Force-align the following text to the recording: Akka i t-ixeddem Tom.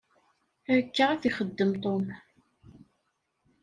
Akka 0.75 1.05
i 1.13 1.17
t-ixeddem 1.21 1.71
Tom. 1.83 2.05